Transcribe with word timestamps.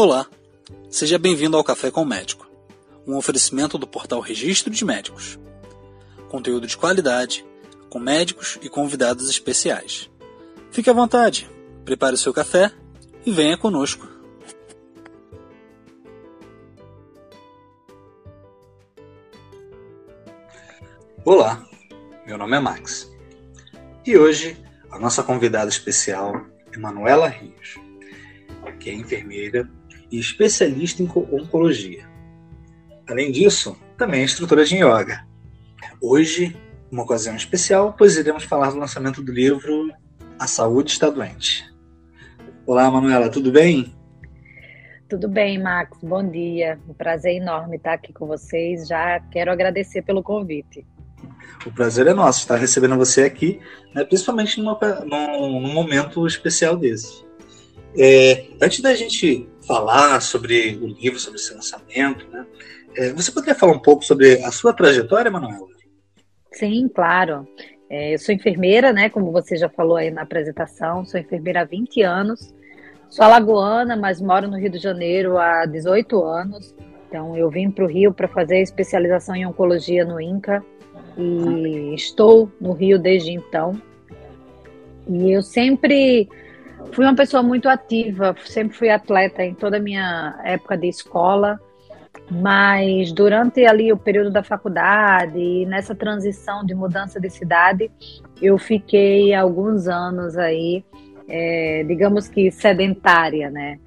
Olá, 0.00 0.28
seja 0.88 1.18
bem-vindo 1.18 1.56
ao 1.56 1.64
Café 1.64 1.90
com 1.90 2.02
o 2.02 2.06
Médico, 2.06 2.48
um 3.04 3.16
oferecimento 3.16 3.76
do 3.76 3.84
portal 3.84 4.20
Registro 4.20 4.72
de 4.72 4.84
Médicos. 4.84 5.36
Conteúdo 6.28 6.68
de 6.68 6.76
qualidade, 6.76 7.44
com 7.90 7.98
médicos 7.98 8.60
e 8.62 8.68
convidados 8.68 9.28
especiais. 9.28 10.08
Fique 10.70 10.88
à 10.88 10.92
vontade, 10.92 11.50
prepare 11.84 12.14
o 12.14 12.16
seu 12.16 12.32
café 12.32 12.70
e 13.26 13.32
venha 13.32 13.58
conosco. 13.58 14.06
Olá, 21.24 21.66
meu 22.24 22.38
nome 22.38 22.56
é 22.56 22.60
Max 22.60 23.12
e 24.06 24.16
hoje 24.16 24.56
a 24.92 24.98
nossa 25.00 25.24
convidada 25.24 25.68
especial 25.68 26.46
é 26.70 26.78
Manuela 26.78 27.26
Rios, 27.26 27.80
que 28.78 28.90
é 28.90 28.94
enfermeira 28.94 29.68
e 30.10 30.18
especialista 30.18 31.02
em 31.02 31.08
oncologia. 31.32 32.08
Além 33.08 33.32
disso, 33.32 33.76
também 33.96 34.20
é 34.20 34.24
instrutora 34.24 34.64
de 34.64 34.76
yoga. 34.76 35.26
Hoje, 36.00 36.56
uma 36.90 37.02
ocasião 37.02 37.34
especial, 37.34 37.94
pois 37.96 38.16
iremos 38.16 38.44
falar 38.44 38.70
do 38.70 38.78
lançamento 38.78 39.22
do 39.22 39.32
livro 39.32 39.92
A 40.38 40.46
Saúde 40.46 40.92
Está 40.92 41.10
Doente. 41.10 41.64
Olá, 42.66 42.90
Manuela, 42.90 43.30
tudo 43.30 43.50
bem? 43.50 43.94
Tudo 45.08 45.26
bem, 45.26 45.58
Max. 45.58 45.96
Bom 46.02 46.28
dia. 46.28 46.78
Um 46.86 46.92
prazer 46.92 47.36
enorme 47.36 47.76
estar 47.76 47.94
aqui 47.94 48.12
com 48.12 48.26
vocês. 48.26 48.86
Já 48.86 49.18
quero 49.32 49.50
agradecer 49.50 50.02
pelo 50.02 50.22
convite. 50.22 50.86
O 51.64 51.72
prazer 51.72 52.06
é 52.06 52.14
nosso 52.14 52.40
estar 52.40 52.56
recebendo 52.56 52.96
você 52.96 53.24
aqui, 53.24 53.58
né, 53.94 54.04
principalmente 54.04 54.60
numa, 54.60 54.78
num, 55.04 55.60
num 55.60 55.72
momento 55.72 56.26
especial 56.26 56.76
desse. 56.76 57.26
É, 57.96 58.48
antes 58.60 58.80
da 58.80 58.94
gente 58.94 59.48
falar 59.68 60.20
sobre 60.20 60.76
o 60.82 60.86
livro, 60.86 61.20
sobre 61.20 61.38
esse 61.38 61.54
lançamento, 61.54 62.26
né, 62.30 62.44
é, 62.96 63.12
você 63.12 63.30
poderia 63.30 63.54
falar 63.54 63.72
um 63.72 63.78
pouco 63.78 64.04
sobre 64.04 64.42
a 64.42 64.50
sua 64.50 64.72
trajetória, 64.72 65.30
Manuela? 65.30 65.68
Sim, 66.52 66.88
claro. 66.88 67.46
É, 67.88 68.14
eu 68.14 68.18
sou 68.18 68.34
enfermeira, 68.34 68.92
né, 68.92 69.08
como 69.08 69.30
você 69.30 69.56
já 69.56 69.68
falou 69.68 69.96
aí 69.96 70.10
na 70.10 70.22
apresentação, 70.22 71.04
sou 71.04 71.20
enfermeira 71.20 71.60
há 71.60 71.64
20 71.64 72.02
anos. 72.02 72.52
Sou 73.08 73.24
alagoana, 73.24 73.96
mas 73.96 74.20
moro 74.20 74.48
no 74.48 74.58
Rio 74.58 74.70
de 74.70 74.78
Janeiro 74.78 75.38
há 75.38 75.64
18 75.64 76.22
anos. 76.22 76.74
Então, 77.08 77.36
eu 77.36 77.48
vim 77.48 77.70
para 77.70 77.84
o 77.84 77.88
Rio 77.88 78.12
para 78.12 78.28
fazer 78.28 78.60
especialização 78.60 79.34
em 79.34 79.46
oncologia 79.46 80.04
no 80.04 80.20
INCA 80.20 80.62
e 81.16 81.94
estou 81.94 82.50
no 82.60 82.72
Rio 82.72 82.98
desde 82.98 83.32
então. 83.32 83.80
E 85.08 85.32
eu 85.32 85.42
sempre 85.42 86.28
fui 86.92 87.04
uma 87.04 87.14
pessoa 87.14 87.42
muito 87.42 87.68
ativa, 87.68 88.34
sempre 88.44 88.76
fui 88.76 88.90
atleta 88.90 89.44
em 89.44 89.54
toda 89.54 89.76
a 89.76 89.80
minha 89.80 90.38
época 90.44 90.76
de 90.76 90.88
escola, 90.88 91.60
mas 92.30 93.12
durante 93.12 93.64
ali 93.64 93.92
o 93.92 93.96
período 93.96 94.30
da 94.30 94.42
faculdade 94.42 95.38
e 95.38 95.66
nessa 95.66 95.94
transição 95.94 96.64
de 96.64 96.74
mudança 96.74 97.20
de 97.20 97.30
cidade, 97.30 97.90
eu 98.40 98.58
fiquei 98.58 99.34
alguns 99.34 99.88
anos 99.88 100.36
aí, 100.36 100.84
é, 101.28 101.84
digamos 101.86 102.28
que 102.28 102.50
sedentária, 102.50 103.50
né? 103.50 103.78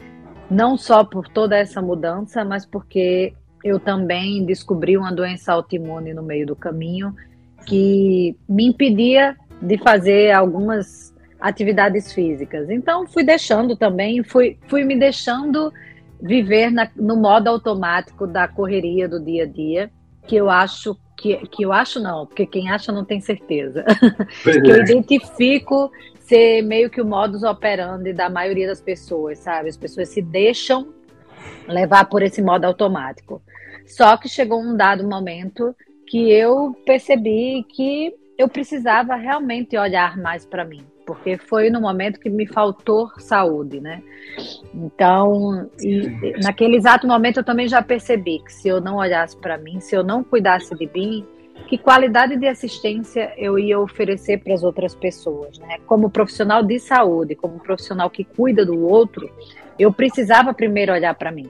Não 0.50 0.78
só 0.78 1.03
por 1.03 1.28
toda 1.28 1.58
essa 1.58 1.81
mudança, 1.81 2.44
mas 2.44 2.66
porque 2.66 3.34
eu 3.64 3.80
também 3.80 4.44
descobri 4.45 4.97
uma 4.97 5.12
doença 5.12 5.53
autoimune 5.53 6.14
no 6.14 6.23
meio 6.23 6.45
do 6.45 6.56
caminho 6.56 7.16
que 7.66 8.36
me 8.50 8.66
impedia 8.66 9.36
de 9.62 9.78
fazer 9.78 10.31
algumas 10.31 11.14
atividades 11.42 12.14
físicas. 12.14 12.70
Então 12.70 13.08
fui 13.08 13.23
deixando 13.23 13.75
também, 13.75 14.23
fui, 14.23 14.58
fui 14.67 14.84
me 14.84 14.95
deixando 14.95 15.73
viver 16.22 16.72
na, 16.72 16.89
no 16.95 17.17
modo 17.17 17.50
automático 17.50 18.28
da 18.28 18.47
correria 18.47 19.09
do 19.09 19.19
dia 19.19 19.44
a 19.44 19.47
dia, 19.47 19.91
que 20.28 20.35
eu 20.35 20.50
acho 20.50 20.96
que, 21.18 21.38
que 21.47 21.63
eu 21.63 21.74
acho 21.74 22.00
não, 22.00 22.25
porque 22.25 22.46
quem 22.46 22.69
acha 22.69 22.91
não 22.91 23.03
tem 23.03 23.19
certeza. 23.19 23.84
que 24.44 24.69
eu 24.69 24.75
é. 24.75 24.80
identifico 24.81 25.91
ser 26.19 26.62
meio 26.62 26.90
que 26.90 27.01
o 27.01 27.06
modus 27.06 27.44
operandi 27.44 28.13
da 28.13 28.30
maioria 28.30 28.68
das 28.68 28.80
pessoas, 28.80 29.40
sabe? 29.40 29.69
As 29.69 29.78
pessoas 29.78 30.09
se 30.09 30.22
deixam 30.22 30.94
levar 31.68 32.06
por 32.06 32.22
esse 32.22 32.41
modo 32.41 32.66
automático. 32.66 33.41
Só 33.85 34.16
que 34.16 34.30
chegou 34.30 34.62
um 34.62 34.75
dado 34.75 35.07
momento 35.07 35.75
que 36.07 36.31
eu 36.31 36.75
percebi 36.85 37.66
que 37.69 38.13
eu 38.38 38.47
precisava 38.47 39.16
realmente 39.16 39.78
olhar 39.78 40.18
mais 40.18 40.46
para 40.46 40.66
mim, 40.66 40.84
porque 41.11 41.38
foi 41.38 41.69
no 41.69 41.81
momento 41.81 42.22
que 42.22 42.29
me 42.29 42.47
faltou 42.47 43.11
saúde, 43.17 43.81
né? 43.81 44.01
Então, 44.73 45.69
naquele 46.41 46.77
exato 46.77 47.05
momento 47.05 47.41
eu 47.41 47.44
também 47.44 47.67
já 47.67 47.81
percebi 47.81 48.39
que 48.39 48.53
se 48.53 48.69
eu 48.69 48.79
não 48.79 48.95
olhasse 48.95 49.35
para 49.35 49.57
mim, 49.57 49.81
se 49.81 49.94
eu 49.94 50.05
não 50.05 50.23
cuidasse 50.23 50.73
de 50.73 50.89
mim, 50.95 51.25
que 51.67 51.77
qualidade 51.77 52.38
de 52.38 52.47
assistência 52.47 53.33
eu 53.38 53.59
ia 53.59 53.77
oferecer 53.77 54.38
para 54.41 54.53
as 54.53 54.63
outras 54.63 54.95
pessoas, 54.95 55.59
né? 55.59 55.79
Como 55.85 56.09
profissional 56.09 56.63
de 56.63 56.79
saúde, 56.79 57.35
como 57.35 57.59
profissional 57.59 58.09
que 58.09 58.23
cuida 58.23 58.66
do 58.66 58.88
outro, 58.88 59.29
eu 59.77 59.91
precisava 59.91 60.53
primeiro 60.53 60.94
olhar 60.94 61.13
para 61.16 61.29
mim. 61.29 61.50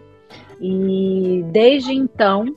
E 0.60 1.46
desde 1.52 1.94
então, 1.94 2.56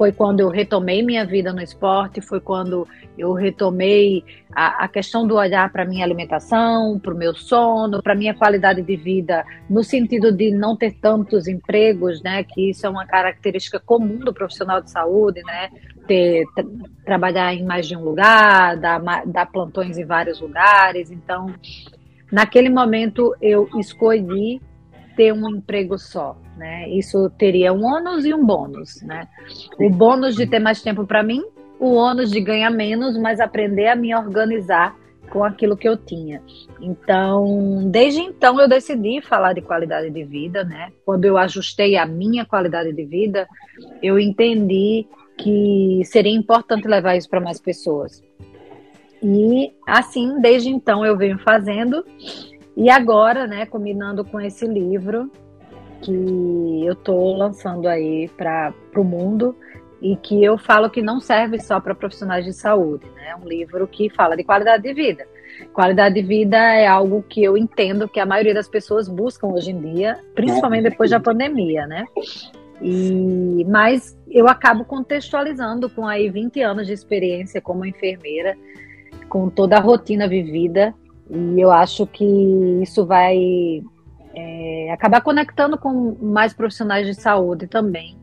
foi 0.00 0.12
quando 0.12 0.40
eu 0.40 0.48
retomei 0.48 1.02
minha 1.02 1.26
vida 1.26 1.52
no 1.52 1.60
esporte, 1.60 2.22
foi 2.22 2.40
quando 2.40 2.88
eu 3.18 3.34
retomei 3.34 4.24
a, 4.50 4.84
a 4.84 4.88
questão 4.88 5.26
do 5.26 5.34
olhar 5.34 5.70
para 5.70 5.84
minha 5.84 6.02
alimentação, 6.02 6.98
para 6.98 7.12
o 7.12 7.16
meu 7.18 7.34
sono, 7.34 8.02
para 8.02 8.14
minha 8.14 8.32
qualidade 8.32 8.80
de 8.80 8.96
vida, 8.96 9.44
no 9.68 9.84
sentido 9.84 10.32
de 10.32 10.52
não 10.52 10.74
ter 10.74 10.92
tantos 10.92 11.46
empregos, 11.46 12.22
né? 12.22 12.42
Que 12.42 12.70
isso 12.70 12.86
é 12.86 12.88
uma 12.88 13.04
característica 13.04 13.78
comum 13.78 14.20
do 14.20 14.32
profissional 14.32 14.80
de 14.80 14.90
saúde, 14.90 15.42
né? 15.42 15.68
Ter, 16.06 16.46
trabalhar 17.04 17.52
em 17.52 17.62
mais 17.62 17.86
de 17.86 17.94
um 17.94 18.02
lugar, 18.02 18.78
dar, 18.78 19.02
dar 19.26 19.52
plantões 19.52 19.98
em 19.98 20.06
vários 20.06 20.40
lugares. 20.40 21.10
Então, 21.10 21.52
naquele 22.32 22.70
momento 22.70 23.36
eu 23.38 23.68
escolhi 23.78 24.62
ter 25.16 25.32
um 25.32 25.48
emprego 25.48 25.98
só, 25.98 26.36
né? 26.56 26.88
Isso 26.88 27.30
teria 27.38 27.72
um 27.72 27.84
ônus 27.84 28.24
e 28.24 28.34
um 28.34 28.44
bônus, 28.44 29.02
né? 29.02 29.28
O 29.78 29.90
bônus 29.90 30.36
de 30.36 30.46
ter 30.46 30.58
mais 30.58 30.82
tempo 30.82 31.06
para 31.06 31.22
mim, 31.22 31.42
o 31.78 31.94
ônus 31.94 32.30
de 32.30 32.40
ganhar 32.40 32.70
menos, 32.70 33.16
mas 33.18 33.40
aprender 33.40 33.88
a 33.88 33.96
me 33.96 34.14
organizar 34.14 34.96
com 35.30 35.44
aquilo 35.44 35.76
que 35.76 35.88
eu 35.88 35.96
tinha. 35.96 36.42
Então, 36.80 37.88
desde 37.88 38.20
então 38.20 38.60
eu 38.60 38.68
decidi 38.68 39.22
falar 39.22 39.52
de 39.52 39.62
qualidade 39.62 40.10
de 40.10 40.24
vida, 40.24 40.64
né? 40.64 40.90
Quando 41.04 41.24
eu 41.24 41.38
ajustei 41.38 41.96
a 41.96 42.04
minha 42.04 42.44
qualidade 42.44 42.92
de 42.92 43.04
vida, 43.04 43.48
eu 44.02 44.18
entendi 44.18 45.06
que 45.38 46.02
seria 46.04 46.32
importante 46.32 46.86
levar 46.86 47.16
isso 47.16 47.28
para 47.30 47.40
mais 47.40 47.60
pessoas. 47.60 48.22
E 49.22 49.72
assim, 49.86 50.40
desde 50.40 50.68
então 50.70 51.04
eu 51.04 51.16
venho 51.16 51.38
fazendo 51.38 52.04
e 52.80 52.88
agora, 52.88 53.46
né, 53.46 53.66
combinando 53.66 54.24
com 54.24 54.40
esse 54.40 54.66
livro 54.66 55.30
que 56.00 56.82
eu 56.82 56.94
estou 56.94 57.36
lançando 57.36 57.86
aí 57.86 58.26
para 58.38 58.72
o 58.96 59.04
mundo 59.04 59.54
e 60.00 60.16
que 60.16 60.42
eu 60.42 60.56
falo 60.56 60.88
que 60.88 61.02
não 61.02 61.20
serve 61.20 61.60
só 61.60 61.78
para 61.78 61.94
profissionais 61.94 62.42
de 62.42 62.54
saúde, 62.54 63.04
né? 63.14 63.32
É 63.32 63.36
um 63.36 63.46
livro 63.46 63.86
que 63.86 64.08
fala 64.08 64.34
de 64.34 64.42
qualidade 64.44 64.82
de 64.82 64.94
vida. 64.94 65.28
Qualidade 65.74 66.14
de 66.14 66.22
vida 66.22 66.56
é 66.56 66.86
algo 66.86 67.22
que 67.28 67.44
eu 67.44 67.54
entendo 67.54 68.08
que 68.08 68.18
a 68.18 68.24
maioria 68.24 68.54
das 68.54 68.66
pessoas 68.66 69.08
buscam 69.08 69.48
hoje 69.48 69.72
em 69.72 69.78
dia, 69.78 70.18
principalmente 70.34 70.84
depois 70.84 71.10
da 71.10 71.20
pandemia, 71.20 71.86
né? 71.86 72.06
E, 72.80 73.62
mas 73.68 74.18
eu 74.30 74.48
acabo 74.48 74.86
contextualizando 74.86 75.90
com 75.90 76.06
aí 76.06 76.30
20 76.30 76.62
anos 76.62 76.86
de 76.86 76.94
experiência 76.94 77.60
como 77.60 77.84
enfermeira, 77.84 78.56
com 79.28 79.50
toda 79.50 79.76
a 79.76 79.80
rotina 79.80 80.26
vivida 80.26 80.94
e 81.30 81.60
eu 81.60 81.70
acho 81.70 82.06
que 82.06 82.24
isso 82.82 83.06
vai 83.06 83.82
é, 84.34 84.92
acabar 84.92 85.20
conectando 85.20 85.78
com 85.78 86.16
mais 86.20 86.52
profissionais 86.52 87.06
de 87.06 87.14
saúde 87.14 87.66
também, 87.66 88.18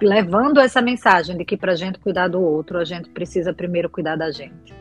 levando 0.00 0.60
essa 0.60 0.80
mensagem 0.80 1.36
de 1.36 1.44
que 1.44 1.56
para 1.56 1.72
a 1.72 1.76
gente 1.76 1.98
cuidar 1.98 2.28
do 2.28 2.40
outro, 2.40 2.78
a 2.78 2.84
gente 2.84 3.10
precisa 3.10 3.52
primeiro 3.52 3.90
cuidar 3.90 4.16
da 4.16 4.30
gente. 4.30 4.72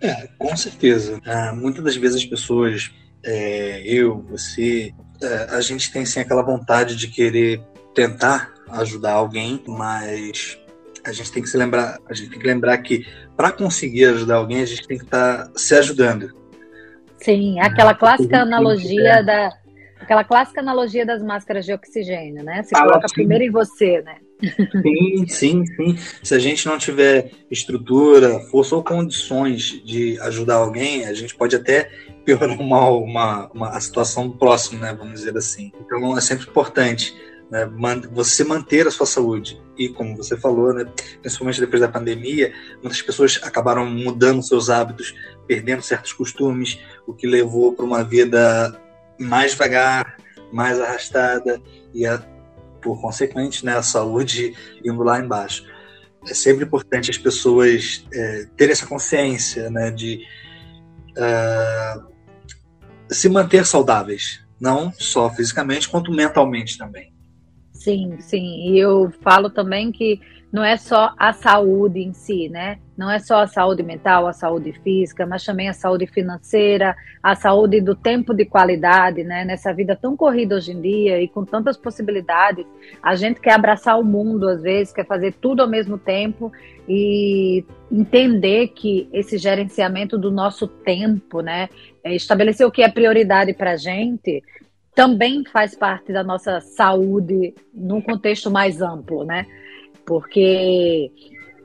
É, 0.00 0.28
com 0.38 0.54
certeza. 0.56 1.20
Ah, 1.24 1.54
muitas 1.54 1.82
das 1.82 1.96
vezes 1.96 2.16
as 2.16 2.24
pessoas, 2.24 2.92
é, 3.24 3.82
eu, 3.82 4.20
você, 4.28 4.92
é, 5.22 5.56
a 5.56 5.60
gente 5.62 5.90
tem 5.90 6.04
sim 6.04 6.20
aquela 6.20 6.42
vontade 6.42 6.94
de 6.94 7.08
querer 7.08 7.62
tentar 7.94 8.52
ajudar 8.68 9.12
alguém, 9.12 9.62
mas 9.66 10.58
a 11.06 11.12
gente 11.12 11.32
tem 11.32 11.42
que 11.42 11.48
se 11.48 11.56
lembrar, 11.56 11.98
a 12.08 12.14
gente 12.14 12.30
tem 12.30 12.38
que 12.38 12.46
lembrar 12.46 12.76
que 12.78 13.06
para 13.36 13.52
conseguir 13.52 14.06
ajudar 14.06 14.36
alguém, 14.36 14.62
a 14.62 14.66
gente 14.66 14.86
tem 14.86 14.98
que 14.98 15.04
estar 15.04 15.46
tá 15.46 15.52
se 15.56 15.74
ajudando. 15.74 16.34
Sim, 17.18 17.60
aquela 17.60 17.94
clássica 17.94 18.42
analogia 18.42 19.22
da 19.22 19.50
aquela 19.98 20.22
clássica 20.22 20.60
analogia 20.60 21.06
das 21.06 21.22
máscaras 21.22 21.64
de 21.64 21.72
oxigênio, 21.72 22.44
né? 22.44 22.62
Você 22.62 22.76
ah, 22.76 22.82
coloca 22.82 23.08
sim. 23.08 23.14
primeiro 23.14 23.44
em 23.44 23.50
você, 23.50 24.02
né? 24.02 24.16
Sim, 24.82 25.26
sim, 25.26 25.66
sim. 25.66 25.98
Se 26.22 26.34
a 26.34 26.38
gente 26.38 26.66
não 26.66 26.76
tiver 26.76 27.30
estrutura, 27.50 28.38
força 28.50 28.76
ou 28.76 28.84
condições 28.84 29.82
de 29.82 30.20
ajudar 30.20 30.56
alguém, 30.56 31.06
a 31.06 31.14
gente 31.14 31.34
pode 31.34 31.56
até 31.56 31.90
piorar 32.24 32.60
uma, 32.60 32.90
uma, 32.90 33.50
uma 33.52 33.68
a 33.70 33.80
situação 33.80 34.28
do 34.28 34.36
próximo, 34.36 34.80
né? 34.80 34.94
Vamos 34.96 35.20
dizer 35.20 35.36
assim. 35.36 35.72
Então 35.80 36.16
é 36.16 36.20
sempre 36.20 36.48
importante 36.48 37.14
né, 37.50 37.68
você 38.10 38.44
manter 38.44 38.86
a 38.86 38.90
sua 38.90 39.06
saúde. 39.06 39.60
E 39.76 39.88
como 39.88 40.16
você 40.16 40.36
falou, 40.36 40.72
né, 40.72 40.84
principalmente 41.20 41.60
depois 41.60 41.80
da 41.80 41.88
pandemia, 41.88 42.52
muitas 42.82 43.02
pessoas 43.02 43.38
acabaram 43.42 43.86
mudando 43.86 44.42
seus 44.42 44.70
hábitos, 44.70 45.14
perdendo 45.46 45.82
certos 45.82 46.12
costumes, 46.12 46.78
o 47.06 47.12
que 47.12 47.26
levou 47.26 47.72
para 47.72 47.84
uma 47.84 48.02
vida 48.02 48.80
mais 49.18 49.52
devagar, 49.52 50.16
mais 50.52 50.80
arrastada 50.80 51.60
e, 51.94 52.06
a, 52.06 52.18
por 52.82 53.00
consequente, 53.00 53.64
né, 53.64 53.76
a 53.76 53.82
saúde 53.82 54.54
indo 54.84 55.02
lá 55.02 55.20
embaixo. 55.20 55.64
É 56.28 56.34
sempre 56.34 56.64
importante 56.64 57.10
as 57.10 57.18
pessoas 57.18 58.04
é, 58.12 58.46
terem 58.56 58.72
essa 58.72 58.86
consciência 58.86 59.70
né, 59.70 59.92
de 59.92 60.24
uh, 61.12 62.06
se 63.08 63.28
manter 63.28 63.64
saudáveis, 63.64 64.44
não 64.60 64.92
só 64.92 65.30
fisicamente, 65.30 65.88
quanto 65.88 66.10
mentalmente 66.10 66.76
também. 66.76 67.15
Sim, 67.86 68.16
sim. 68.18 68.72
E 68.72 68.80
eu 68.80 69.12
falo 69.20 69.48
também 69.48 69.92
que 69.92 70.20
não 70.52 70.64
é 70.64 70.76
só 70.76 71.14
a 71.16 71.32
saúde 71.32 72.00
em 72.00 72.12
si, 72.12 72.48
né? 72.48 72.80
Não 72.98 73.08
é 73.08 73.20
só 73.20 73.42
a 73.42 73.46
saúde 73.46 73.84
mental, 73.84 74.26
a 74.26 74.32
saúde 74.32 74.72
física, 74.72 75.24
mas 75.24 75.44
também 75.44 75.68
a 75.68 75.72
saúde 75.72 76.04
financeira, 76.08 76.96
a 77.22 77.36
saúde 77.36 77.80
do 77.80 77.94
tempo 77.94 78.34
de 78.34 78.44
qualidade, 78.44 79.22
né? 79.22 79.44
Nessa 79.44 79.72
vida 79.72 79.94
tão 79.94 80.16
corrida 80.16 80.56
hoje 80.56 80.72
em 80.72 80.80
dia 80.80 81.22
e 81.22 81.28
com 81.28 81.44
tantas 81.44 81.76
possibilidades, 81.76 82.66
a 83.00 83.14
gente 83.14 83.40
quer 83.40 83.52
abraçar 83.52 84.00
o 84.00 84.04
mundo 84.04 84.48
às 84.48 84.62
vezes, 84.62 84.92
quer 84.92 85.06
fazer 85.06 85.34
tudo 85.34 85.62
ao 85.62 85.68
mesmo 85.68 85.96
tempo 85.96 86.50
e 86.88 87.64
entender 87.92 88.68
que 88.74 89.08
esse 89.12 89.38
gerenciamento 89.38 90.18
do 90.18 90.32
nosso 90.32 90.66
tempo, 90.66 91.40
né? 91.40 91.68
É 92.02 92.16
estabelecer 92.16 92.66
o 92.66 92.70
que 92.72 92.82
é 92.82 92.88
prioridade 92.88 93.54
para 93.54 93.72
a 93.72 93.76
gente 93.76 94.42
também 94.96 95.44
faz 95.44 95.74
parte 95.74 96.10
da 96.10 96.24
nossa 96.24 96.58
saúde 96.58 97.54
num 97.72 98.00
contexto 98.00 98.50
mais 98.50 98.80
amplo, 98.80 99.24
né? 99.24 99.46
Porque 100.06 101.12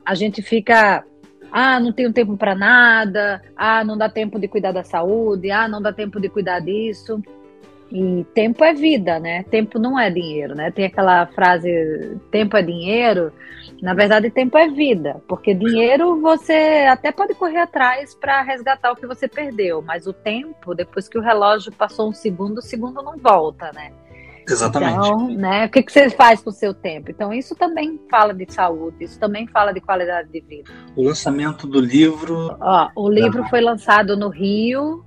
a 0.04 0.14
gente 0.14 0.42
fica, 0.42 1.02
ah, 1.50 1.80
não 1.80 1.94
tenho 1.94 2.12
tempo 2.12 2.36
para 2.36 2.54
nada, 2.54 3.40
ah, 3.56 3.82
não 3.82 3.96
dá 3.96 4.06
tempo 4.10 4.38
de 4.38 4.46
cuidar 4.46 4.72
da 4.72 4.84
saúde, 4.84 5.50
ah, 5.50 5.66
não 5.66 5.80
dá 5.80 5.90
tempo 5.94 6.20
de 6.20 6.28
cuidar 6.28 6.60
disso. 6.60 7.22
E 7.92 8.24
tempo 8.32 8.64
é 8.64 8.72
vida, 8.72 9.20
né? 9.20 9.42
Tempo 9.44 9.78
não 9.78 10.00
é 10.00 10.10
dinheiro, 10.10 10.54
né? 10.54 10.70
Tem 10.70 10.86
aquela 10.86 11.26
frase, 11.26 12.18
tempo 12.30 12.56
é 12.56 12.62
dinheiro. 12.62 13.30
Na 13.82 13.92
verdade, 13.92 14.30
tempo 14.30 14.56
é 14.56 14.66
vida, 14.66 15.20
porque 15.28 15.52
dinheiro 15.52 16.18
você 16.18 16.86
até 16.88 17.12
pode 17.12 17.34
correr 17.34 17.58
atrás 17.58 18.14
para 18.14 18.40
resgatar 18.40 18.92
o 18.92 18.96
que 18.96 19.06
você 19.06 19.28
perdeu, 19.28 19.82
mas 19.82 20.06
o 20.06 20.12
tempo, 20.12 20.74
depois 20.74 21.06
que 21.06 21.18
o 21.18 21.20
relógio 21.20 21.70
passou 21.72 22.08
um 22.08 22.14
segundo, 22.14 22.58
o 22.58 22.62
segundo 22.62 23.02
não 23.02 23.18
volta, 23.18 23.70
né? 23.74 23.92
Exatamente. 24.48 24.94
Então, 24.94 25.28
né, 25.28 25.66
o 25.66 25.68
que, 25.68 25.82
que 25.82 25.92
você 25.92 26.08
faz 26.10 26.40
com 26.40 26.50
o 26.50 26.52
seu 26.52 26.72
tempo? 26.72 27.10
Então, 27.10 27.32
isso 27.32 27.54
também 27.54 28.00
fala 28.10 28.32
de 28.32 28.50
saúde, 28.50 29.04
isso 29.04 29.18
também 29.18 29.46
fala 29.46 29.72
de 29.72 29.80
qualidade 29.80 30.30
de 30.30 30.40
vida. 30.40 30.70
O 30.96 31.02
lançamento 31.02 31.66
do 31.66 31.80
livro. 31.80 32.56
Ó, 32.58 32.88
o 32.96 33.08
livro 33.10 33.44
foi 33.44 33.60
lançado 33.60 34.16
no 34.16 34.28
Rio 34.28 35.04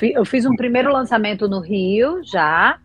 eu 0.00 0.24
fiz 0.24 0.46
um 0.46 0.56
primeiro 0.56 0.92
lançamento 0.92 1.48
no 1.48 1.60
Rio 1.60 2.20
já. 2.24 2.78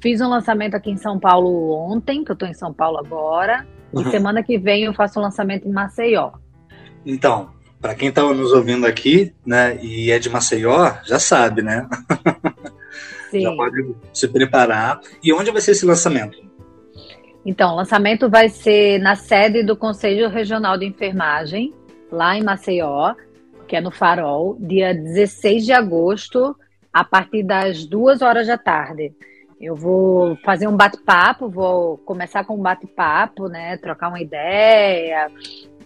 Fiz 0.00 0.20
um 0.20 0.28
lançamento 0.28 0.74
aqui 0.74 0.90
em 0.90 0.96
São 0.96 1.18
Paulo 1.18 1.72
ontem, 1.72 2.22
que 2.22 2.30
eu 2.30 2.34
estou 2.34 2.48
em 2.48 2.54
São 2.54 2.72
Paulo 2.72 2.98
agora. 2.98 3.66
Uhum. 3.92 4.02
E 4.02 4.10
semana 4.10 4.42
que 4.42 4.58
vem 4.58 4.84
eu 4.84 4.94
faço 4.94 5.18
um 5.18 5.22
lançamento 5.22 5.66
em 5.66 5.72
Maceió. 5.72 6.32
Então, 7.04 7.50
para 7.80 7.94
quem 7.94 8.08
está 8.08 8.22
nos 8.22 8.52
ouvindo 8.52 8.86
aqui, 8.86 9.34
né, 9.44 9.78
e 9.82 10.10
é 10.10 10.18
de 10.18 10.28
Maceió, 10.28 10.92
já 11.04 11.18
sabe, 11.18 11.62
né? 11.62 11.88
Sim. 13.30 13.42
Já 13.42 13.52
pode 13.54 13.94
se 14.12 14.28
preparar. 14.28 15.00
E 15.22 15.32
onde 15.32 15.50
vai 15.50 15.60
ser 15.60 15.72
esse 15.72 15.84
lançamento? 15.84 16.38
Então, 17.44 17.72
o 17.72 17.76
lançamento 17.76 18.28
vai 18.28 18.48
ser 18.48 18.98
na 19.00 19.16
sede 19.16 19.62
do 19.62 19.76
Conselho 19.76 20.28
Regional 20.28 20.78
de 20.78 20.86
Enfermagem, 20.86 21.74
lá 22.10 22.36
em 22.36 22.42
Maceió 22.42 23.14
que 23.68 23.76
é 23.76 23.80
no 23.80 23.90
Farol, 23.90 24.56
dia 24.58 24.94
16 24.94 25.66
de 25.66 25.72
agosto, 25.72 26.56
a 26.92 27.04
partir 27.04 27.42
das 27.42 27.84
duas 27.84 28.22
horas 28.22 28.46
da 28.46 28.56
tarde. 28.56 29.12
Eu 29.60 29.76
vou 29.76 30.36
fazer 30.44 30.66
um 30.66 30.76
bate-papo, 30.76 31.48
vou 31.48 31.98
começar 31.98 32.44
com 32.44 32.54
um 32.54 32.62
bate-papo, 32.62 33.48
né? 33.48 33.76
Trocar 33.76 34.08
uma 34.08 34.20
ideia, 34.20 35.30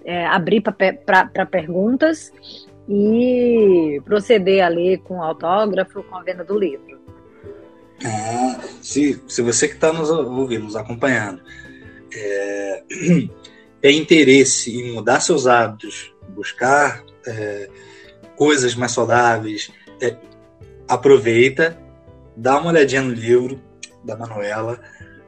é, 0.05 0.27
abrir 0.27 0.63
para 0.63 1.47
perguntas 1.47 2.33
e 2.89 4.01
proceder 4.05 4.65
ali 4.65 4.99
com 4.99 5.19
o 5.19 5.23
autógrafo, 5.23 6.03
com 6.05 6.17
a 6.17 6.23
venda 6.23 6.45
do 6.45 6.59
livro. 6.59 7.01
Ah, 8.05 8.61
se, 8.81 9.23
se 9.27 9.43
você 9.43 9.69
que 9.69 9.75
está 9.75 9.93
nos 9.93 10.11
ouvindo, 10.11 10.65
nos 10.65 10.77
acompanhando, 10.77 11.41
é, 12.15 12.83
tem 13.81 13.99
interesse 13.99 14.77
em 14.77 14.93
mudar 14.93 15.21
seus 15.21 15.47
hábitos, 15.47 16.15
buscar 16.29 17.03
é, 17.27 17.69
coisas 18.37 18.75
mais 18.75 18.93
saudáveis, 18.93 19.71
é, 20.01 20.17
aproveita, 20.89 21.79
dá 22.37 22.59
uma 22.59 22.71
olhadinha 22.71 23.03
no 23.03 23.13
livro 23.13 23.61
da 24.05 24.17
Manuela. 24.17 24.81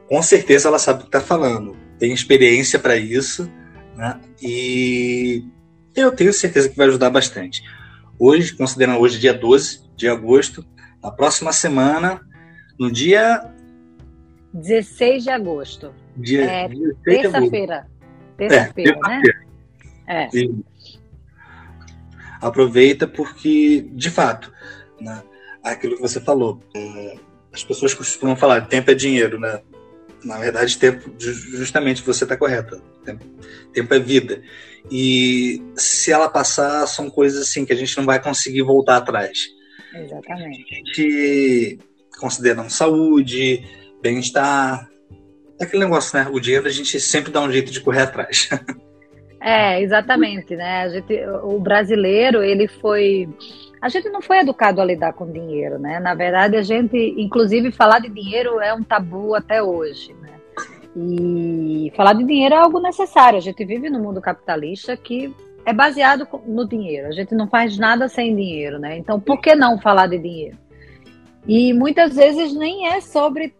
Com 0.07 0.21
certeza 0.21 0.67
ela 0.67 0.79
sabe 0.79 0.99
o 0.99 1.01
que 1.03 1.07
está 1.07 1.21
falando, 1.21 1.75
tem 1.97 2.11
experiência 2.11 2.77
para 2.77 2.95
isso, 2.95 3.51
né? 3.95 4.19
E 4.41 5.43
eu 5.95 6.11
tenho 6.11 6.33
certeza 6.33 6.69
que 6.69 6.75
vai 6.75 6.87
ajudar 6.87 7.09
bastante. 7.09 7.63
Hoje, 8.19 8.53
considerando 8.55 8.99
hoje 8.99 9.19
dia 9.19 9.33
12 9.33 9.89
de 9.95 10.07
agosto, 10.07 10.65
na 11.01 11.11
próxima 11.11 11.51
semana, 11.53 12.21
no 12.79 12.91
dia 12.91 13.51
16 14.53 15.23
de 15.23 15.29
agosto. 15.29 15.93
Dia, 16.15 16.43
é, 16.43 16.69
terça-feira. 17.03 17.87
Terça-feira, 18.37 18.99
é, 19.05 19.09
né? 19.09 19.21
É 20.07 20.29
aproveita 22.47 23.07
porque, 23.07 23.87
de 23.91 24.09
fato, 24.09 24.51
né, 24.99 25.23
aquilo 25.63 25.95
que 25.95 26.01
você 26.01 26.19
falou, 26.19 26.61
é, 26.75 27.15
as 27.51 27.63
pessoas 27.63 27.93
costumam 27.93 28.35
falar 28.35 28.67
tempo 28.67 28.91
é 28.91 28.93
dinheiro, 28.93 29.39
né? 29.39 29.61
Na 30.23 30.37
verdade, 30.37 30.77
tempo, 30.77 31.13
justamente 31.19 32.01
você 32.01 32.23
está 32.23 32.35
correta. 32.35 32.81
Tempo, 33.03 33.25
tempo 33.71 33.93
é 33.93 33.99
vida. 33.99 34.41
E 34.89 35.61
se 35.75 36.11
ela 36.11 36.29
passar, 36.29 36.85
são 36.87 37.09
coisas 37.09 37.41
assim 37.41 37.65
que 37.65 37.73
a 37.73 37.75
gente 37.75 37.95
não 37.97 38.05
vai 38.05 38.21
conseguir 38.21 38.63
voltar 38.63 38.97
atrás. 38.97 39.47
Exatamente. 39.93 40.65
A 40.73 40.77
gente 40.77 41.79
considerando 42.19 42.69
saúde, 42.69 43.63
bem-estar, 44.01 44.89
é 45.59 45.63
aquele 45.63 45.83
negócio, 45.83 46.17
né? 46.17 46.27
O 46.31 46.39
dinheiro 46.39 46.67
a 46.67 46.71
gente 46.71 46.99
sempre 46.99 47.31
dá 47.31 47.41
um 47.41 47.51
jeito 47.51 47.71
de 47.71 47.81
correr 47.81 48.01
atrás. 48.01 48.49
É, 49.47 49.79
exatamente, 49.79 50.55
né? 50.55 50.81
A 50.81 50.89
gente, 50.89 51.23
o 51.43 51.59
brasileiro, 51.59 52.41
ele 52.41 52.67
foi. 52.67 53.29
A 53.79 53.87
gente 53.89 54.09
não 54.09 54.19
foi 54.19 54.39
educado 54.39 54.81
a 54.81 54.85
lidar 54.85 55.13
com 55.13 55.31
dinheiro, 55.31 55.77
né? 55.77 55.99
Na 55.99 56.15
verdade, 56.15 56.57
a 56.57 56.63
gente, 56.63 56.97
inclusive, 57.15 57.71
falar 57.71 57.99
de 57.99 58.09
dinheiro 58.09 58.59
é 58.59 58.73
um 58.73 58.81
tabu 58.81 59.35
até 59.35 59.61
hoje, 59.61 60.15
né? 60.15 60.31
E 60.97 61.93
falar 61.95 62.13
de 62.13 62.23
dinheiro 62.23 62.55
é 62.55 62.57
algo 62.57 62.79
necessário. 62.79 63.37
A 63.37 63.41
gente 63.41 63.63
vive 63.63 63.87
no 63.87 63.99
mundo 63.99 64.19
capitalista 64.19 64.97
que 64.97 65.31
é 65.63 65.71
baseado 65.71 66.27
no 66.47 66.67
dinheiro. 66.67 67.07
A 67.07 67.11
gente 67.11 67.35
não 67.35 67.47
faz 67.47 67.77
nada 67.77 68.07
sem 68.07 68.35
dinheiro, 68.35 68.79
né? 68.79 68.97
Então, 68.97 69.19
por 69.19 69.39
que 69.39 69.53
não 69.53 69.77
falar 69.77 70.07
de 70.07 70.17
dinheiro? 70.17 70.57
E 71.47 71.71
muitas 71.71 72.15
vezes 72.15 72.51
nem 72.55 72.87
é 72.87 72.99
sobre 72.99 73.53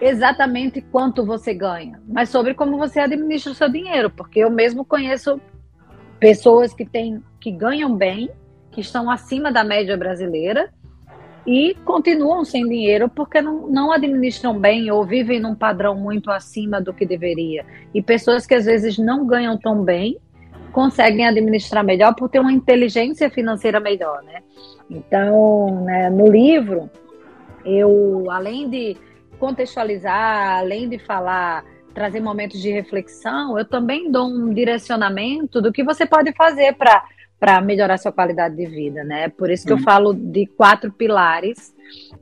exatamente 0.00 0.80
quanto 0.80 1.24
você 1.24 1.54
ganha, 1.54 2.00
mas 2.06 2.28
sobre 2.28 2.54
como 2.54 2.76
você 2.76 3.00
administra 3.00 3.52
o 3.52 3.54
seu 3.54 3.68
dinheiro, 3.68 4.10
porque 4.10 4.40
eu 4.40 4.50
mesmo 4.50 4.84
conheço 4.84 5.40
pessoas 6.18 6.72
que 6.72 6.84
têm 6.84 7.22
que 7.40 7.50
ganham 7.50 7.94
bem, 7.94 8.30
que 8.72 8.80
estão 8.80 9.10
acima 9.10 9.52
da 9.52 9.62
média 9.62 9.96
brasileira 9.96 10.72
e 11.46 11.76
continuam 11.84 12.44
sem 12.44 12.66
dinheiro 12.66 13.08
porque 13.08 13.42
não, 13.42 13.68
não 13.68 13.92
administram 13.92 14.58
bem 14.58 14.90
ou 14.90 15.04
vivem 15.04 15.38
num 15.38 15.54
padrão 15.54 15.94
muito 15.94 16.30
acima 16.30 16.80
do 16.80 16.92
que 16.92 17.04
deveria. 17.04 17.64
E 17.92 18.02
pessoas 18.02 18.46
que 18.46 18.54
às 18.54 18.64
vezes 18.64 18.98
não 18.98 19.26
ganham 19.26 19.58
tão 19.58 19.82
bem 19.82 20.18
conseguem 20.72 21.26
administrar 21.26 21.84
melhor 21.84 22.14
por 22.14 22.28
ter 22.28 22.40
uma 22.40 22.52
inteligência 22.52 23.30
financeira 23.30 23.78
melhor, 23.78 24.22
né? 24.24 24.42
Então, 24.90 25.84
né, 25.84 26.10
no 26.10 26.26
livro, 26.26 26.90
eu, 27.64 28.30
além 28.30 28.68
de 28.68 28.96
contextualizar, 29.38 30.58
além 30.58 30.88
de 30.88 30.98
falar, 30.98 31.64
trazer 31.94 32.20
momentos 32.20 32.60
de 32.60 32.70
reflexão, 32.70 33.58
eu 33.58 33.64
também 33.64 34.10
dou 34.10 34.26
um 34.26 34.52
direcionamento 34.52 35.62
do 35.62 35.72
que 35.72 35.84
você 35.84 36.06
pode 36.06 36.32
fazer 36.32 36.74
para 36.74 37.04
para 37.38 37.60
melhorar 37.60 37.98
sua 37.98 38.12
qualidade 38.12 38.56
de 38.56 38.64
vida, 38.64 39.04
né? 39.04 39.28
Por 39.28 39.50
isso 39.50 39.66
que 39.66 39.72
uhum. 39.72 39.78
eu 39.78 39.84
falo 39.84 40.14
de 40.14 40.46
quatro 40.46 40.90
pilares 40.90 41.74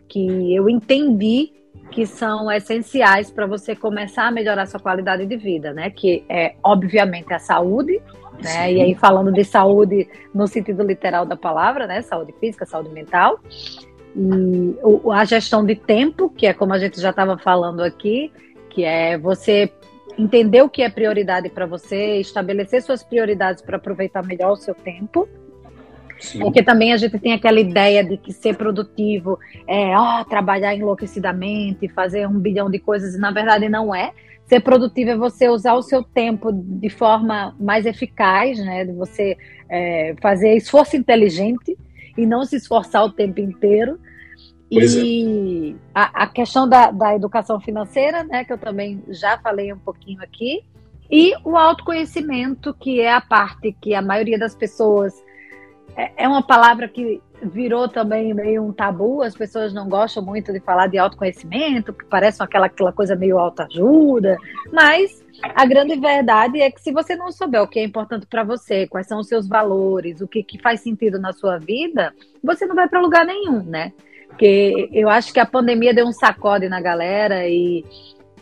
que 0.09 0.52
eu 0.52 0.69
entendi 0.69 1.52
que 1.92 2.07
são 2.07 2.50
essenciais 2.50 3.31
para 3.31 3.47
você 3.47 3.76
começar 3.76 4.26
a 4.26 4.31
melhorar 4.31 4.66
sua 4.66 4.81
qualidade 4.81 5.25
de 5.26 5.37
vida, 5.37 5.73
né? 5.73 5.90
Que 5.90 6.25
é, 6.28 6.57
obviamente, 6.64 7.33
a 7.33 7.38
saúde, 7.38 8.00
né? 8.42 8.66
Sim. 8.66 8.75
E 8.75 8.81
aí 8.81 8.95
falando 8.95 9.31
de 9.31 9.45
saúde 9.45 10.09
no 10.35 10.47
sentido 10.49 10.83
literal 10.83 11.25
da 11.25 11.37
palavra, 11.37 11.87
né? 11.87 12.02
Saúde 12.02 12.35
física, 12.40 12.66
saúde 12.66 12.88
mental. 12.88 13.38
E 14.14 14.76
a 15.12 15.25
gestão 15.25 15.64
de 15.64 15.75
tempo, 15.75 16.28
que 16.31 16.47
é 16.47 16.52
como 16.52 16.73
a 16.75 16.78
gente 16.78 17.00
já 17.00 17.11
estava 17.11 17.38
falando 17.38 17.81
aqui, 17.83 18.31
que 18.71 18.85
é 18.85 19.16
você 19.16 19.73
entender 20.19 20.62
o 20.62 20.69
que 20.69 20.83
é 20.83 20.90
prioridade 20.90 21.49
para 21.49 21.66
você, 21.66 22.16
estabelecer 22.16 22.83
suas 22.83 23.02
prioridades 23.02 23.62
para 23.62 23.76
aproveitar 23.76 24.23
melhor 24.25 24.52
o 24.52 24.57
seu 24.57 24.75
tempo. 24.75 25.28
Sim. 26.19 26.38
Porque 26.38 26.62
também 26.62 26.92
a 26.92 26.97
gente 26.97 27.19
tem 27.19 27.33
aquela 27.33 27.59
ideia 27.59 28.04
de 28.04 28.16
que 28.16 28.33
ser 28.33 28.57
produtivo 28.57 29.38
é 29.66 29.97
ó, 29.97 30.23
trabalhar 30.23 30.75
enlouquecidamente, 30.75 31.88
fazer 31.88 32.28
um 32.28 32.38
bilhão 32.38 32.71
de 32.71 32.78
coisas, 32.78 33.14
e 33.14 33.19
na 33.19 33.33
verdade 33.33 33.69
não 33.69 33.95
é. 33.95 34.12
Ser 34.45 34.61
produtivo 34.61 35.11
é 35.11 35.16
você 35.16 35.49
usar 35.49 35.75
o 35.75 35.83
seu 35.83 36.02
tempo 36.02 36.52
de 36.52 36.88
forma 36.90 37.57
mais 37.59 37.87
eficaz, 37.87 38.59
né? 38.59 38.85
De 38.85 38.92
você 38.92 39.37
é, 39.69 40.14
fazer 40.21 40.54
esforço 40.54 40.97
inteligente 40.97 41.76
e 42.16 42.26
não 42.26 42.45
se 42.45 42.57
esforçar 42.57 43.04
o 43.04 43.12
tempo 43.12 43.40
inteiro. 43.40 43.99
Pois 44.71 44.95
e 44.95 45.76
é. 45.76 45.78
a, 45.95 46.23
a, 46.25 46.26
questão 46.26 46.69
da, 46.69 46.90
da 46.90 47.14
educação 47.14 47.61
financeira, 47.61 48.25
né, 48.25 48.45
que 48.45 48.52
eu 48.52 48.59
também 48.59 49.02
já 49.09 49.38
falei 49.38 49.73
um 49.73 49.78
pouquinho 49.78 50.23
aqui, 50.23 50.64
e 51.11 51.35
o 51.45 51.59
autoconhecimento, 51.59 52.73
que 52.73 53.00
é 53.00 53.12
a 53.12 53.21
parte 53.21 53.76
que 53.78 53.95
a 53.95 54.00
maioria 54.00 54.38
das 54.38 54.54
pessoas 54.54 55.12
é, 55.95 56.25
é 56.25 56.28
uma 56.28 56.42
palavra 56.42 56.88
que 56.88 57.21
virou 57.42 57.88
também 57.88 58.33
meio 58.33 58.64
um 58.64 58.73
tabu, 58.73 59.21
as 59.23 59.35
pessoas 59.35 59.75
não 59.75 59.88
gostam 59.88 60.23
muito 60.25 60.52
de 60.52 60.61
falar 60.61 60.87
de 60.87 60.97
autoconhecimento, 60.97 61.92
que 61.92 62.04
parece 62.07 62.42
aquela, 62.42 62.66
aquela 62.66 62.92
coisa 62.92 63.16
meio 63.16 63.38
autoajuda, 63.38 64.37
mas 64.73 65.22
a 65.42 65.64
grande 65.64 65.96
verdade 65.96 66.60
é 66.60 66.70
que 66.70 66.80
se 66.80 66.92
você 66.92 67.16
não 67.16 67.32
souber 67.32 67.62
o 67.62 67.66
que 67.66 67.78
é 67.78 67.84
importante 67.84 68.26
para 68.26 68.44
você, 68.44 68.86
quais 68.86 69.06
são 69.06 69.20
os 69.20 69.28
seus 69.28 69.48
valores, 69.48 70.20
o 70.20 70.28
que, 70.28 70.42
que 70.42 70.58
faz 70.58 70.80
sentido 70.80 71.18
na 71.18 71.32
sua 71.32 71.58
vida, 71.58 72.14
você 72.42 72.66
não 72.66 72.74
vai 72.74 72.88
para 72.88 73.00
lugar 73.00 73.24
nenhum, 73.24 73.62
né? 73.62 73.92
Porque 74.28 74.88
eu 74.92 75.08
acho 75.08 75.32
que 75.32 75.40
a 75.40 75.46
pandemia 75.46 75.92
deu 75.92 76.06
um 76.06 76.12
sacode 76.12 76.68
na 76.68 76.80
galera 76.80 77.46
e 77.46 77.84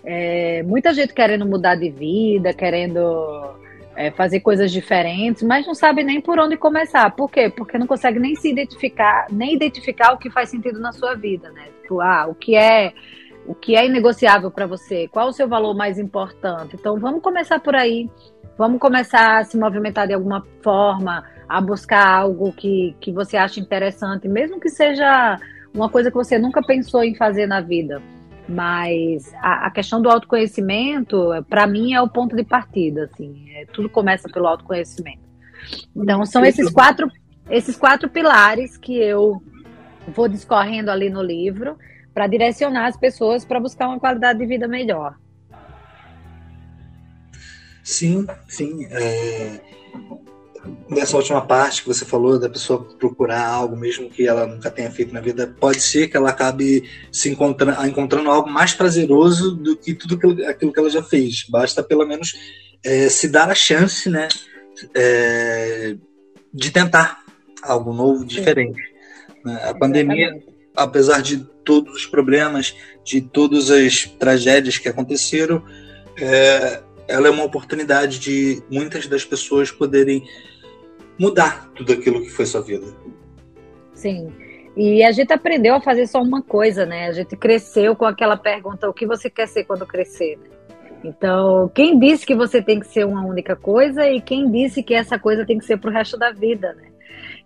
é, 0.05 0.63
muita 0.63 0.95
gente 0.95 1.13
querendo 1.13 1.45
mudar 1.45 1.75
de 1.75 1.91
vida, 1.91 2.53
querendo 2.55 3.55
é, 3.97 4.11
fazer 4.11 4.41
coisas 4.41 4.71
diferentes, 4.71 5.43
mas 5.43 5.67
não 5.67 5.75
sabe 5.75 6.03
nem 6.03 6.21
por 6.21 6.39
onde 6.39 6.57
começar. 6.57 7.11
Por 7.11 7.31
quê? 7.31 7.51
Porque 7.51 7.77
não 7.77 7.87
consegue 7.87 8.19
nem 8.19 8.35
se 8.35 8.51
identificar, 8.51 9.27
nem 9.31 9.55
identificar 9.55 10.13
o 10.13 10.19
que 10.19 10.31
faz 10.31 10.49
sentido 10.49 10.81
na 10.81 10.93
sua 10.93 11.15
vida, 11.15 11.51
né? 11.51 11.67
Tipo, 11.83 12.01
ah, 12.01 12.27
o 12.29 12.35
que 12.35 12.55
é 12.55 12.93
o 13.47 13.55
que 13.55 13.75
é 13.75 13.87
inegociável 13.87 14.51
para 14.51 14.67
você? 14.67 15.09
Qual 15.09 15.29
o 15.29 15.33
seu 15.33 15.49
valor 15.49 15.75
mais 15.75 15.99
importante? 15.99 16.77
Então, 16.79 16.99
vamos 16.99 17.23
começar 17.23 17.61
por 17.61 17.75
aí. 17.75 18.09
Vamos 18.57 18.79
começar 18.79 19.39
a 19.39 19.45
se 19.45 19.57
movimentar 19.59 20.07
de 20.07 20.13
alguma 20.13 20.47
forma, 20.63 21.25
a 21.49 21.61
buscar 21.61 22.07
algo 22.07 22.53
que, 22.53 22.95
que 23.01 23.11
você 23.11 23.37
acha 23.37 23.59
interessante, 23.59 24.29
mesmo 24.29 24.61
que 24.61 24.69
seja 24.69 25.39
uma 25.75 25.89
coisa 25.89 26.11
que 26.11 26.17
você 26.17 26.39
nunca 26.39 26.63
pensou 26.63 27.03
em 27.03 27.15
fazer 27.15 27.47
na 27.47 27.61
vida. 27.61 28.03
Mas 28.49 29.33
a, 29.37 29.67
a 29.67 29.71
questão 29.71 30.03
do 30.03 30.11
autoconhecimento, 30.11 31.31
para 31.49 31.67
mim, 31.67 31.95
é 31.95 32.03
o 32.03 32.09
ponto 32.09 32.37
de 32.37 32.45
partida. 32.45 33.05
Assim, 33.05 33.51
é, 33.55 33.65
tudo 33.67 33.89
começa 33.89 34.29
pelo 34.29 34.47
autoconhecimento. 34.47 35.21
Então, 35.95 36.25
são 36.27 36.45
esses 36.45 36.69
quatro, 36.71 37.11
esses 37.49 37.77
quatro 37.77 38.09
pilares 38.09 38.77
que 38.77 38.97
eu 38.97 39.43
vou 40.09 40.29
discorrendo 40.29 40.91
ali 40.91 41.09
no 41.09 41.23
livro 41.23 41.79
para 42.13 42.27
direcionar 42.27 42.87
as 42.87 42.97
pessoas 42.97 43.45
para 43.45 43.61
buscar 43.61 43.89
uma 43.89 44.01
qualidade 44.01 44.39
de 44.39 44.47
vida 44.47 44.67
melhor. 44.67 45.17
Sim, 47.83 48.27
sim. 48.49 48.87
É 48.91 49.61
nessa 50.89 51.17
última 51.17 51.41
parte 51.41 51.83
que 51.83 51.89
você 51.89 52.05
falou 52.05 52.39
da 52.39 52.49
pessoa 52.49 52.85
procurar 52.99 53.47
algo 53.47 53.77
mesmo 53.77 54.11
que 54.11 54.27
ela 54.27 54.47
nunca 54.47 54.71
tenha 54.71 54.91
feito 54.91 55.13
na 55.13 55.21
vida, 55.21 55.47
pode 55.59 55.81
ser 55.81 56.09
que 56.09 56.17
ela 56.17 56.31
acabe 56.31 56.89
se 57.11 57.31
encontrando, 57.31 57.87
encontrando 57.87 58.31
algo 58.31 58.51
mais 58.51 58.75
prazeroso 58.75 59.55
do 59.55 59.77
que 59.77 59.95
tudo 59.95 60.45
aquilo 60.47 60.73
que 60.73 60.79
ela 60.79 60.91
já 60.91 61.03
fez. 61.03 61.47
Basta 61.49 61.83
pelo 61.83 62.07
menos 62.07 62.35
é, 62.85 63.09
se 63.09 63.29
dar 63.29 63.51
a 63.51 63.55
chance, 63.55 64.09
né, 64.11 64.29
é, 64.95 65.97
de 66.53 66.71
tentar 66.71 67.23
algo 67.63 67.93
novo, 67.93 68.25
diferente. 68.25 68.81
Né? 69.45 69.61
A 69.65 69.75
pandemia, 69.75 70.31
apesar 70.83 71.21
de 71.21 71.39
todos 71.65 71.95
os 71.95 72.07
problemas, 72.07 72.75
de 73.05 73.21
todas 73.21 73.71
as 73.71 74.05
tragédias 74.05 74.79
que 74.79 74.89
aconteceram, 74.89 75.63
é, 76.19 76.83
ela 77.07 77.29
é 77.29 77.31
uma 77.31 77.45
oportunidade 77.45 78.19
de 78.19 78.63
muitas 78.71 79.07
das 79.07 79.25
pessoas 79.25 79.71
poderem 79.71 80.25
mudar 81.19 81.71
tudo 81.75 81.93
aquilo 81.93 82.23
que 82.23 82.31
foi 82.31 82.47
sua 82.47 82.63
vida. 82.63 82.87
Sim. 83.93 84.33
E 84.77 85.03
a 85.03 85.13
gente 85.13 85.33
aprendeu 85.33 85.75
a 85.75 85.81
fazer 85.81 86.07
só 86.07 86.23
uma 86.23 86.41
coisa, 86.41 86.87
né? 86.87 87.09
A 87.09 87.13
gente 87.13 87.37
cresceu 87.37 87.95
com 87.95 88.07
aquela 88.07 88.37
pergunta: 88.37 88.89
o 88.89 88.95
que 88.95 89.07
você 89.07 89.29
quer 89.29 89.49
ser 89.49 89.65
quando 89.65 89.85
crescer? 89.87 90.39
Então, 91.05 91.71
quem 91.75 91.99
disse 91.99 92.25
que 92.25 92.35
você 92.35 92.63
tem 92.63 92.81
que 92.81 92.87
ser 92.87 93.05
uma 93.05 93.25
única 93.27 93.57
coisa 93.57 94.09
e 94.09 94.21
quem 94.21 94.51
disse 94.51 94.83
que 94.83 94.95
essa 94.95 95.19
coisa 95.19 95.45
tem 95.45 95.59
que 95.59 95.65
ser 95.65 95.79
para 95.79 95.91
o 95.91 95.93
resto 95.93 96.17
da 96.17 96.31
vida, 96.31 96.73
né? 96.75 96.90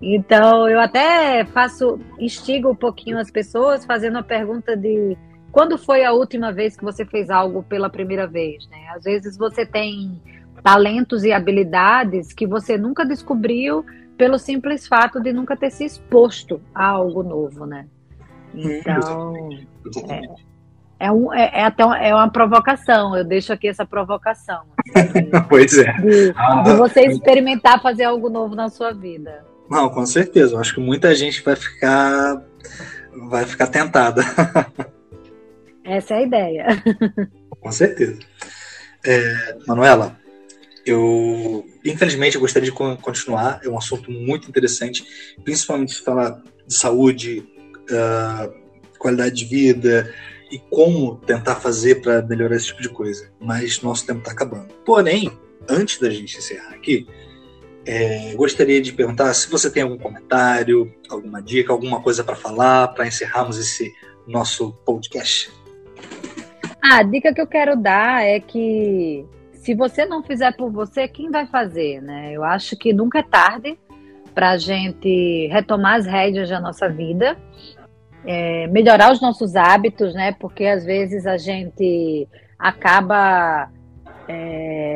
Então, 0.01 0.69
eu 0.69 0.81
até 0.81 1.45
faço, 1.47 1.99
instigo 2.19 2.71
um 2.71 2.77
pouquinho 2.77 3.19
as 3.19 3.31
pessoas 3.31 3.85
fazendo 3.85 4.19
a 4.19 4.23
pergunta 4.23 4.77
de 4.77 5.17
quando 5.51 5.79
foi 5.79 6.05
a 6.05 6.13
última 6.13 6.53
vez 6.53 6.77
que 6.77 6.85
você 6.85 7.05
fez 7.05 7.31
algo 7.31 7.63
pela 7.63 7.89
primeira 7.89 8.27
vez, 8.27 8.69
né? 8.69 8.89
Às 8.95 9.05
vezes 9.05 9.37
você 9.37 9.65
tem 9.65 10.21
talentos 10.63 11.25
e 11.25 11.33
habilidades 11.33 12.33
que 12.33 12.47
você 12.47 12.77
nunca 12.77 13.05
descobriu 13.05 13.85
pelo 14.17 14.39
simples 14.39 14.87
fato 14.87 15.21
de 15.21 15.33
nunca 15.33 15.57
ter 15.57 15.71
se 15.71 15.85
exposto 15.85 16.61
a 16.75 16.87
algo 16.87 17.23
novo, 17.23 17.67
né? 17.67 17.87
Então, 18.55 19.35
é, 20.09 20.23
é, 21.07 21.13
um, 21.13 21.33
é, 21.33 21.51
é 21.53 21.65
até 21.65 21.83
é 21.83 22.15
uma 22.15 22.31
provocação. 22.31 23.17
Eu 23.17 23.25
deixo 23.25 23.53
aqui 23.53 23.69
essa 23.69 23.85
provocação. 23.85 24.63
Assim, 24.95 25.31
pois 25.49 25.77
é. 25.79 25.93
De, 25.93 26.33
ah, 26.37 26.63
de 26.63 26.73
você 26.75 27.03
experimentar 27.03 27.81
fazer 27.83 28.05
algo 28.05 28.29
novo 28.29 28.55
na 28.55 28.69
sua 28.69 28.93
vida. 28.93 29.45
Não, 29.69 29.89
com 29.89 30.05
certeza. 30.07 30.55
Eu 30.55 30.61
acho 30.61 30.75
que 30.75 30.81
muita 30.81 31.15
gente 31.15 31.43
vai 31.43 31.57
ficar 31.57 32.43
vai 33.29 33.45
ficar 33.45 33.67
tentada. 33.69 34.23
Essa 35.85 36.15
é 36.15 36.19
a 36.19 36.23
ideia. 36.23 36.67
Com 37.61 37.71
certeza. 37.71 38.19
É, 39.05 39.57
Manuela, 39.67 40.19
eu, 40.87 41.65
infelizmente, 41.85 42.35
eu 42.35 42.41
gostaria 42.41 42.71
de 42.71 42.77
continuar. 43.01 43.61
É 43.63 43.69
um 43.69 43.77
assunto 43.77 44.11
muito 44.11 44.49
interessante, 44.49 45.05
principalmente 45.45 45.95
se 45.95 46.03
falar 46.03 46.43
de 46.67 46.75
saúde, 46.75 47.47
uh, 47.91 48.53
qualidade 48.99 49.35
de 49.35 49.45
vida 49.45 50.13
e 50.51 50.59
como 50.59 51.17
tentar 51.17 51.57
fazer 51.57 51.97
para 51.97 52.23
melhorar 52.23 52.57
esse 52.57 52.67
tipo 52.67 52.83
de 52.83 52.89
coisa. 52.89 53.31
Mas 53.39 53.83
nosso 53.83 54.07
tempo 54.07 54.21
está 54.21 54.33
acabando. 54.33 54.73
Porém, 54.85 55.31
antes 55.69 55.99
da 55.99 56.11
gente 56.11 56.37
encerrar 56.37 56.71
aqui, 56.75 57.07
é, 57.87 58.35
gostaria 58.35 58.81
de 58.81 58.93
perguntar 58.93 59.33
se 59.35 59.51
você 59.51 59.71
tem 59.71 59.83
algum 59.83 59.99
comentário, 59.99 60.93
alguma 61.09 61.43
dica, 61.43 61.73
alguma 61.73 62.01
coisa 62.01 62.25
para 62.25 62.37
falar 62.37 62.89
para 62.89 63.07
encerrarmos 63.07 63.59
esse 63.59 63.93
nosso 64.27 64.73
podcast. 64.85 65.51
Ah, 66.83 66.99
a 66.99 67.03
dica 67.03 67.33
que 67.33 67.41
eu 67.41 67.47
quero 67.47 67.77
dar 67.77 68.23
é 68.23 68.41
que 68.41 69.25
se 69.53 69.75
você 69.75 70.05
não 70.05 70.23
fizer 70.23 70.55
por 70.57 70.71
você, 70.71 71.09
quem 71.09 71.31
vai 71.31 71.47
fazer, 71.47 72.03
né? 72.03 72.33
Eu 72.33 72.45
acho 72.45 72.77
que 72.77 72.93
nunca 72.93 73.21
é 73.21 73.23
tarde 73.23 73.79
para 74.35 74.51
a 74.51 74.59
gente 74.59 75.49
retomar 75.51 75.95
as 75.97 76.07
rédeas 76.07 76.51
da 76.51 76.61
nossa 76.61 76.89
vida, 76.89 77.37
é, 78.27 78.67
melhorar 78.67 79.13
os 79.13 79.21
nossos 79.21 79.57
hábitos, 79.57 80.13
né? 80.15 80.33
Porque 80.33 80.67
às 80.67 80.85
vezes 80.85 81.27
a 81.27 81.39
gente 81.39 82.29
acaba 82.59 83.71
é, 84.29 84.94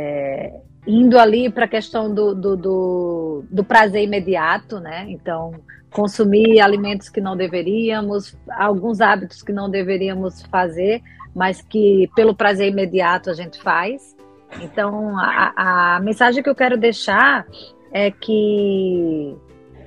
indo 0.89 1.19
ali 1.19 1.51
para 1.51 1.67
a 1.67 1.69
questão 1.69 2.13
do, 2.13 2.35
do, 2.35 2.57
do, 2.57 3.45
do, 3.51 3.63
prazer 3.63 4.03
imediato, 4.03 4.81
né? 4.81 5.05
Então, 5.11 5.53
consumir 5.91 6.61
alimentos 6.61 7.11
que 7.11 7.21
não 7.21 7.37
deveríamos, 7.37 8.35
alguns 8.49 9.03
hábitos 9.03 9.43
que 9.43 9.53
não 9.53 9.69
deveríamos 9.69 10.43
fazer, 10.45 11.03
mas 11.35 11.61
que 11.61 12.09
pelo 12.17 12.35
prazer 12.35 12.71
imediato 12.71 13.29
a 13.29 13.35
gente 13.35 13.63
faz. 13.63 14.17
Então, 14.63 15.19
a, 15.19 15.97
a 15.97 16.01
mensagem 16.01 16.43
que 16.43 16.49
eu 16.49 16.55
quero 16.55 16.79
deixar 16.79 17.47
é 17.93 18.11
que 18.11 19.37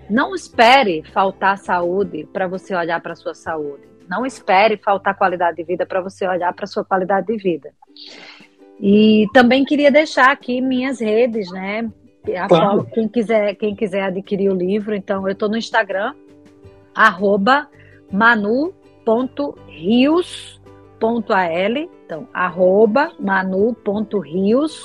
não 0.08 0.36
espere 0.36 1.02
faltar 1.12 1.58
saúde 1.58 2.30
para 2.32 2.48
você 2.48 2.76
olhar 2.76 3.02
para 3.02 3.16
sua 3.16 3.34
saúde. 3.34 3.90
Não 4.08 4.24
espere 4.24 4.78
faltar 4.78 5.18
qualidade 5.18 5.58
de 5.58 5.64
vida 5.64 5.84
para 5.84 6.00
você 6.00 6.28
olhar 6.28 6.54
para 6.54 6.68
sua 6.68 6.86
qualidade 6.86 7.26
de 7.26 7.38
vida. 7.38 7.74
E 8.82 9.28
também 9.34 9.64
queria 9.64 9.92
deixar 9.92 10.32
aqui 10.32 10.60
minhas 10.60 11.00
redes, 11.00 11.52
né? 11.52 11.88
Claro. 12.48 12.86
Quem 12.94 13.08
quiser, 13.08 13.56
quem 13.56 13.76
quiser 13.76 14.04
adquirir 14.04 14.50
o 14.52 14.56
livro, 14.56 14.96
então 14.96 15.28
eu 15.28 15.34
estou 15.34 15.50
no 15.50 15.58
Instagram, 15.58 16.14
arroba 16.94 17.68
manu.rios 18.12 19.22
então, 22.06 22.28
arroba 22.32 23.12
manu.rios.al. 23.20 24.82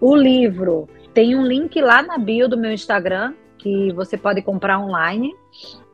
O 0.00 0.14
livro 0.14 0.86
tem 1.14 1.34
um 1.34 1.46
link 1.46 1.80
lá 1.80 2.02
na 2.02 2.18
bio 2.18 2.46
do 2.46 2.58
meu 2.58 2.70
Instagram, 2.70 3.32
que 3.56 3.90
você 3.94 4.18
pode 4.18 4.42
comprar 4.42 4.78
online. 4.78 5.34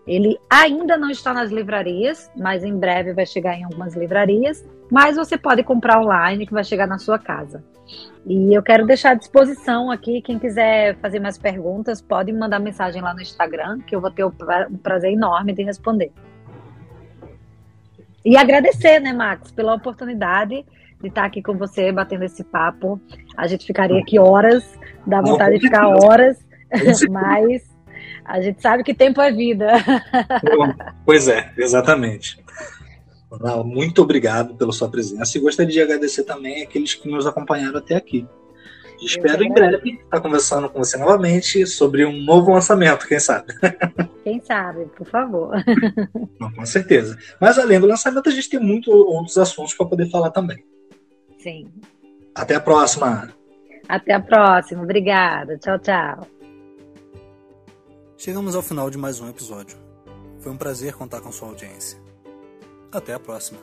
Ele 0.04 0.36
ainda 0.50 0.96
não 0.96 1.10
está 1.10 1.32
nas 1.32 1.50
livrarias, 1.50 2.28
mas 2.36 2.64
em 2.64 2.76
breve 2.76 3.14
vai 3.14 3.24
chegar 3.24 3.54
em 3.54 3.64
algumas 3.64 3.94
livrarias. 3.94 4.66
Mas 4.90 5.16
você 5.16 5.36
pode 5.36 5.62
comprar 5.62 6.00
online, 6.00 6.46
que 6.46 6.52
vai 6.52 6.64
chegar 6.64 6.86
na 6.86 6.98
sua 6.98 7.18
casa. 7.18 7.64
E 8.26 8.56
eu 8.56 8.62
quero 8.62 8.86
deixar 8.86 9.10
à 9.10 9.14
disposição 9.14 9.90
aqui, 9.90 10.22
quem 10.22 10.38
quiser 10.38 10.96
fazer 10.96 11.20
mais 11.20 11.36
perguntas, 11.36 12.00
pode 12.00 12.32
mandar 12.32 12.58
mensagem 12.58 13.02
lá 13.02 13.12
no 13.12 13.20
Instagram, 13.20 13.80
que 13.80 13.94
eu 13.94 14.00
vou 14.00 14.10
ter 14.10 14.24
um 14.24 14.32
prazer 14.82 15.12
enorme 15.12 15.52
de 15.52 15.62
responder. 15.62 16.10
E 18.24 18.36
agradecer, 18.36 19.00
né, 19.00 19.12
Max, 19.12 19.50
pela 19.52 19.74
oportunidade 19.74 20.64
de 21.00 21.08
estar 21.08 21.24
aqui 21.26 21.42
com 21.42 21.58
você, 21.58 21.92
batendo 21.92 22.24
esse 22.24 22.42
papo. 22.42 22.98
A 23.36 23.46
gente 23.46 23.66
ficaria 23.66 24.00
aqui 24.00 24.18
horas, 24.18 24.78
dá 25.06 25.20
vontade 25.20 25.56
de 25.56 25.60
ficar 25.60 25.86
horas, 25.86 26.38
mas 27.10 27.62
a 28.24 28.40
gente 28.40 28.62
sabe 28.62 28.82
que 28.82 28.94
tempo 28.94 29.20
é 29.20 29.30
vida. 29.30 29.72
Pois 31.04 31.28
é, 31.28 31.52
exatamente. 31.58 32.42
Muito 33.64 34.02
obrigado 34.02 34.54
pela 34.54 34.72
sua 34.72 34.88
presença 34.88 35.36
e 35.36 35.40
gostaria 35.40 35.72
de 35.72 35.80
agradecer 35.80 36.24
também 36.24 36.62
aqueles 36.62 36.94
que 36.94 37.08
nos 37.08 37.26
acompanharam 37.26 37.78
até 37.78 37.96
aqui. 37.96 38.26
Espero 39.00 39.42
em 39.42 39.52
breve 39.52 40.00
estar 40.02 40.20
conversando 40.20 40.68
com 40.68 40.78
você 40.78 40.96
novamente 40.96 41.66
sobre 41.66 42.04
um 42.06 42.22
novo 42.22 42.52
lançamento, 42.52 43.06
quem 43.06 43.18
sabe? 43.18 43.52
Quem 44.22 44.40
sabe, 44.40 44.86
por 44.96 45.06
favor. 45.06 45.52
com 46.56 46.66
certeza. 46.66 47.18
Mas 47.40 47.58
além 47.58 47.80
do 47.80 47.86
lançamento, 47.86 48.28
a 48.28 48.32
gente 48.32 48.48
tem 48.48 48.60
muitos 48.60 48.92
outros 48.92 49.36
assuntos 49.36 49.74
para 49.74 49.86
poder 49.86 50.10
falar 50.10 50.30
também. 50.30 50.64
Sim. 51.38 51.66
Até 52.34 52.54
a 52.54 52.60
próxima. 52.60 53.30
Até 53.88 54.14
a 54.14 54.20
próxima. 54.20 54.82
Obrigada. 54.82 55.58
Tchau, 55.58 55.78
tchau. 55.78 56.26
Chegamos 58.16 58.54
ao 58.54 58.62
final 58.62 58.88
de 58.88 58.96
mais 58.96 59.20
um 59.20 59.28
episódio. 59.28 59.76
Foi 60.40 60.50
um 60.50 60.56
prazer 60.56 60.94
contar 60.94 61.20
com 61.20 61.30
sua 61.30 61.48
audiência. 61.48 62.03
Até 62.94 63.12
a 63.12 63.18
próxima! 63.18 63.58